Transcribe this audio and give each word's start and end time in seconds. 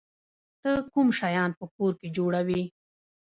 ته 0.61 0.71
کوم 0.93 1.07
شیان 1.19 1.51
په 1.59 1.65
کور 1.75 1.91
کې 1.99 2.07
جوړوی؟ 2.17 2.63